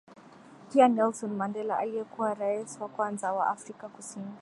Pia 0.73 0.87
Nelson 0.87 1.35
Mandela 1.35 1.77
aliyekuwa 1.77 2.33
raisi 2.33 2.79
wa 2.79 2.89
kwanza 2.89 3.33
wa 3.33 3.47
Afrika 3.47 3.89
Kusini 3.89 4.31